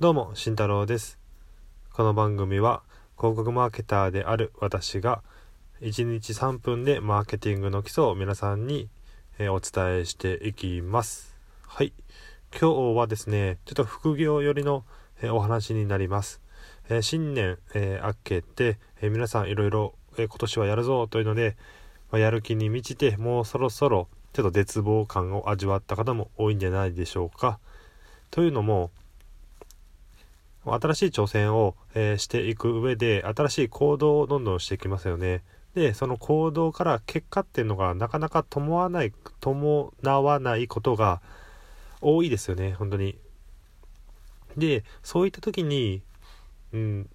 [0.00, 1.18] どうも、慎太郎です。
[1.92, 2.82] この番組は
[3.18, 5.22] 広告マーケターである私が
[5.82, 8.88] 1日3分でマーケティングの基礎を皆さんに、
[9.40, 11.36] お伝えしていきます。
[11.66, 11.92] はい。
[12.58, 14.86] 今日はですね、ちょっと副業寄りの、
[15.24, 16.40] お話になります。
[17.02, 21.58] 新年、明けて、皆さんいろいろ、今年はやるぞというので、
[22.12, 27.58] やる気に満ちてもうそろそろちょっと絶望感を味わった方も多いんじゃないでしょうか。
[28.30, 28.90] というのも、
[30.66, 35.42] 新しい挑戦を、えーしていく上で新しい行動をどんどんしていきますよね。
[35.74, 41.22] でその行動から結果っていうのがなかなか伴わない伴わないことが
[42.00, 43.16] 多いですよね本当に。
[44.56, 46.02] でそういった時に、
[46.72, 47.10] うん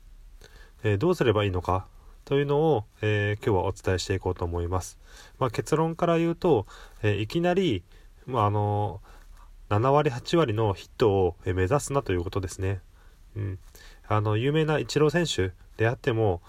[0.84, 1.86] えーどうすればいいのか？
[2.24, 4.98] というのを、えー今日はお伝えしていこうと思います。
[5.38, 6.66] まあ、結論から言うと、
[7.04, 7.84] えいきなり、
[8.26, 9.02] まあ、あの
[9.70, 12.82] 7割8割のヒットを目指すなということですね。
[13.36, 13.60] うん、
[14.08, 16.42] あの有名なイチロー選手であっても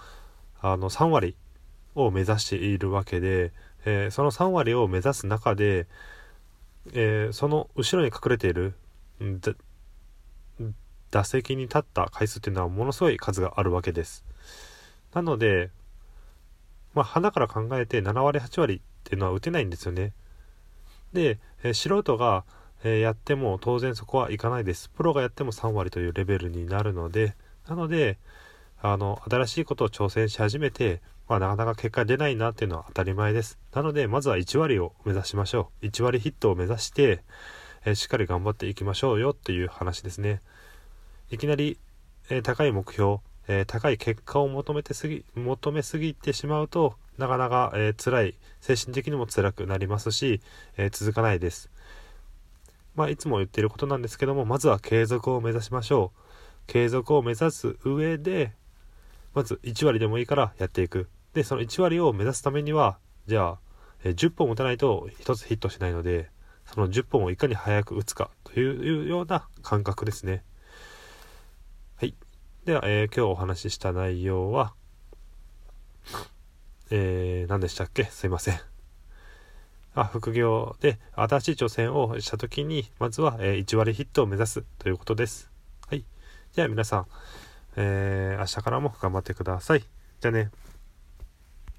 [0.61, 1.35] あの3割
[1.95, 3.51] を目指しているわけで、
[3.85, 5.87] えーその3割を目指す中で、
[6.93, 8.73] えーその後ろに隠れている
[11.11, 14.23] 打席に立った回数っていうのはものすごい数があるわけです。
[15.13, 15.71] なので、
[16.93, 20.13] まあ、花から考えて7割8割っていうのは打てないんですよね。
[21.13, 22.43] で、えー素人が、
[22.83, 24.89] えやっても当然そこはいかないです。
[24.89, 27.35] プロがやっても3割というレベルになるので、
[27.67, 28.17] なので、
[28.81, 33.57] あの、新しいことを挑戦し始めて、まあ、なかなか結果出ないなっていうのは当たり前です。
[33.73, 35.85] なので、まずは1割を目指しましょう。
[35.85, 37.23] 1割ヒットを目指して、
[37.85, 40.41] えーしっかり頑張っていきましょうよっていう話ですね。
[41.31, 41.77] いきなり、
[42.29, 50.41] えー高い目標、えー高い結果を求めてすぎ、求めすぎてしまうと、なかなか、えー辛い、精神的にも辛くなりますし、
[50.77, 51.69] え続かないです。
[52.97, 56.19] まあ、いつも言ってることなんですけども、まずは継続を目指しましょう。
[56.65, 58.53] 継続を目指す上で、
[59.35, 61.07] まず1割でもいいからやっていく。
[61.35, 63.59] で、その1割を目指すためには、じゃあ、
[64.03, 66.31] え10本打たないと1つヒットしないので、
[66.65, 70.43] その10本をいかに早く打つかというような感覚ですね。
[71.97, 72.15] はい。
[72.65, 74.73] では、えー今日お話しした内容は、
[76.89, 78.05] えー、何でしたっけ？
[78.05, 78.76] すいません。
[80.01, 85.49] あ副業で新しい挑戦をした時にまずは、えー1割ヒットを目指すということです。
[85.89, 86.05] はい。
[86.53, 87.05] じゃあ皆さん、
[87.77, 89.79] えー明日からも頑張ってください。
[89.79, 90.51] じゃあね。